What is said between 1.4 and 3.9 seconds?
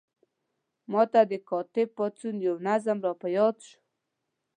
کاتب پاڅون یو نظم را په یاد شو.